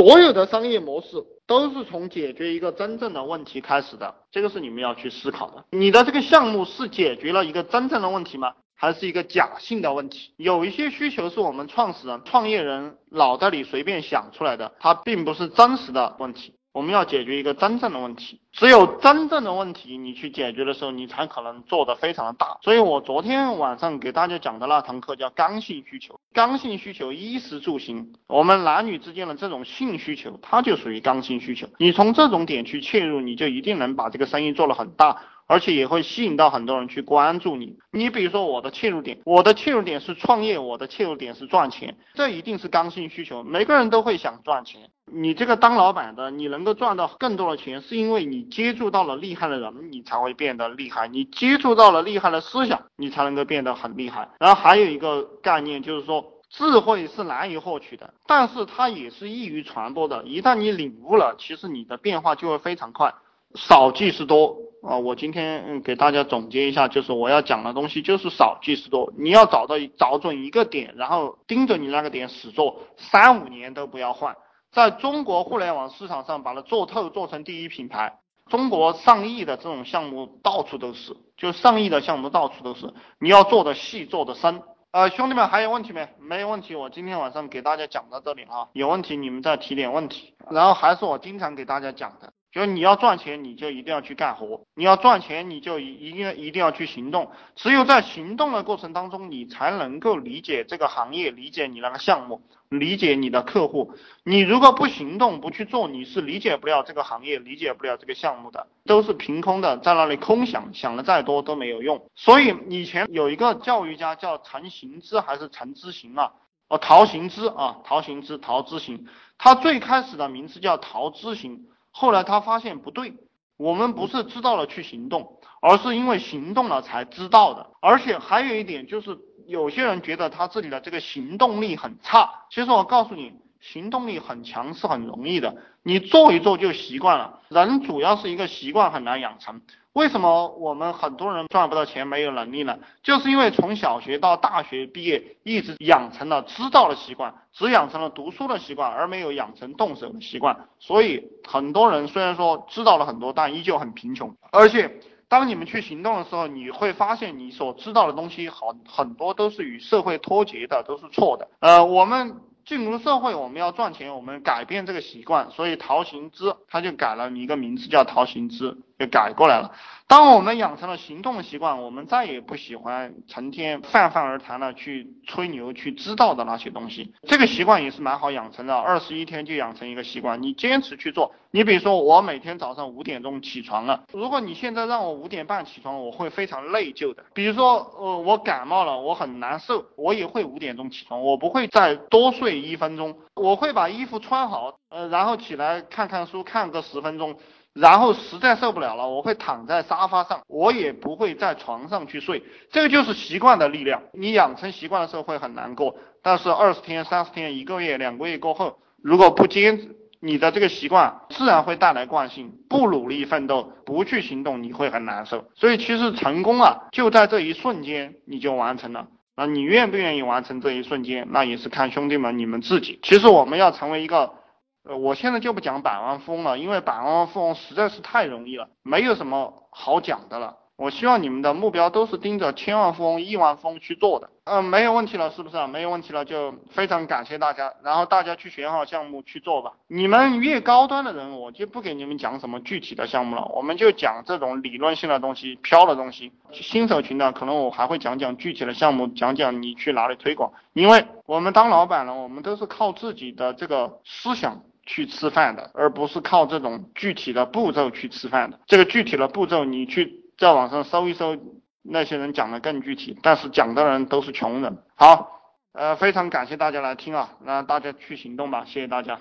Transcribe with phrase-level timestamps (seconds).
[0.00, 5.62] 所有的商业模式都是从解决一个真正的问题开始的，这个是你们要去思考的。
[5.72, 8.54] 你的这个项目是解决了一个真正的问题吗？
[8.74, 10.32] 还是一个假性的问题？
[10.38, 16.54] 有一些需求是我们创始人、创业人脑袋里随便想出来的，它并不是真实的问题。
[16.72, 22.58] 我们要解决一个真正的问题，只有真正的问题你去解决的时候，你才可能做得非常的大。
[22.62, 31.66] 所以我昨天晚上给大家讲的那堂课叫刚性需求，刚性需求衣食住行，我们男女之间的这种性需求，它就属于刚性需求。
[31.78, 35.22] 你从这种点去切入，你就一定能把这个生意做得很大。
[35.50, 37.76] 而且也会吸引到很多人去关注你。
[37.90, 43.42] 你比如说我的切入点，我的切入点是创业，我的切入点是赚钱，这一定是刚性需求。
[43.42, 44.90] 每个人都会想赚钱。
[45.12, 51.08] 你这个当老板的，你能够赚到更多的钱，是因为你接触到了厉害的人，你才会变得厉害。
[51.08, 54.28] 你接触到了厉害的思想，你才能够变得很厉害。
[54.38, 60.22] 然后还有一个概念就是说，智慧是难以获取的，但是它也是易于传播的。
[60.22, 63.12] 一旦你领悟了，其实你的变化就会非常快。
[63.56, 64.96] 少即是多啊！
[64.96, 69.12] 我今天嗯给大家总结一下，就是我要讲的东西就是少即是多。
[69.18, 74.36] 你要找到找准一个点，然后盯着你那个点死做，三五年都不要换。
[74.72, 78.18] 在中国互联网市场上，把它做透，做成第一品牌。
[78.48, 82.92] 中国上亿的这种项目到处都是，就上亿的项目到处都是。
[83.20, 84.62] 你要做的细，做的深。
[84.92, 86.08] 呃，兄弟们还有问题没？
[86.18, 88.66] 没有问题，我今天晚上给大家讲到这里啊。
[88.72, 90.34] 有问题你们再提点问题。
[90.50, 92.32] 然后还是我经常给大家讲的。
[92.52, 97.30] 就你要赚钱，你就一定要去干活；你要赚钱，你就一一定一定要去行动。
[97.54, 103.94] 只有在行动的过程当中，你才能够理解这个行业，理解你那个项目，理解你的客户。
[104.24, 112.04] 你如果不行动，不去做，你是理解不了这个行业，理解不了这个项目的，都是凭空的，在那里空想，想了再多都没有用。
[112.16, 116.32] 所以以前有一个教育家叫陈行之还是陈之行啊？
[116.66, 119.06] 哦，陶行知啊，陶行知，陶之行，
[119.38, 121.66] 他最开始的名字叫陶之行。
[121.90, 123.14] 后来他发现不对，
[123.56, 127.70] 我们不是知道了去行动，而是因为行动了才知道的。
[127.80, 133.34] 而且还有一点就是，有些人觉得他自己的这个行动力很差，其实我告诉你。
[133.60, 137.40] 行动力很强是很容易的，你做一做就习惯了。
[137.48, 139.60] 人主要是一个习惯很难养成。
[139.92, 142.78] 为什么我们很多人赚不到钱没有能力呢？
[143.02, 150.68] 就是因为从小学到大学毕业一直养成了知道的习惯，只养成了读书的习惯，而没有养成动手的习惯。
[150.78, 154.32] 所以很多人虽然说知道了很多，但依旧很贫穷。
[154.52, 161.48] 而且当你们去行动的时候，你会发现你所知道的东西很很多都是与社会脱节的，都是错的。
[161.58, 162.36] 呃，我们。
[162.64, 169.72] 进入社会，我们要赚钱，我们改变这个习惯，所以陶行知他就改了一个名字叫陶行知，就改过来了。
[170.06, 177.14] 当我们养成了行动的习惯，我们再也不喜欢成天泛泛而谈的去吹牛、去知道的那些东西。
[177.22, 180.42] 这个习惯也是蛮好养成的，二十一天就养成一个习惯。
[180.42, 187.24] 你坚持去做，你比如说我每天早上五点钟起床了，如果你现在让我五点半起床，我会非常内疚的。
[187.32, 197.36] 比如说呃我感冒了，我很难受，我也会五点钟起床，我不会再多睡一分钟，我会把衣服穿好，呃然后起来看看书，看个十分钟。
[197.72, 202.42] 然后实在受不了了，我会躺在沙发上，我也不会在床上去睡。
[202.72, 204.02] 这个就是习惯的力量。
[204.12, 212.52] 你养成习惯的时候会很难过，但是二十天、三十天、一个月、两个月过后，如果不坚持，你的这个习惯自然会带来惯性。
[212.68, 215.44] 不努力奋斗，不去行动，你会很难受。
[215.54, 219.06] 所以其实成功啊，就在这一瞬间你就完成了。
[219.36, 222.98] 那你愿不愿意完成这一瞬间，那也是看兄弟们你们自己。
[223.04, 224.39] 其实我们要成为一个。
[224.82, 230.56] 呃，我现在就不讲百万富翁了，因为百万富翁实在是太容易了，没有什么好讲的了。
[230.80, 234.30] 我希望你们的目标都是盯着千万富翁、亿万富翁去做的。
[234.44, 235.66] 嗯，没有问题了，是不是啊？
[235.66, 237.70] 没有问题了，就非常感谢大家。
[237.84, 239.72] 然后大家去选好项目去做吧。
[239.88, 246.32] 你们越高端的人，我就不给你们讲什么具体的项目了，我们就讲这种理论性的东西、飘的东西。
[246.50, 250.50] 新手群的，可能我还会讲讲具体的项目，讲讲你去哪里推广。
[250.72, 254.62] 因为我们当老板了，我们都是靠自己的这个思想。
[254.86, 258.58] 去吃饭的，而不是靠这种具体的步骤去吃饭的。
[258.66, 261.36] 这个具体的步骤，你去在网上搜一搜，
[261.82, 264.78] 那些人讲的更具体，但是讲的人都是穷人。
[264.94, 265.42] 好，
[265.74, 269.20] 呃，非常感谢大家来听啊，那大家去行动吧，谢谢大家。